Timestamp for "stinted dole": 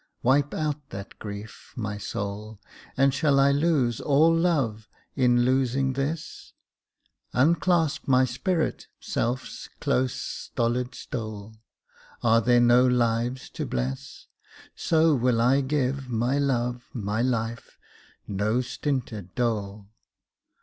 18.61-19.85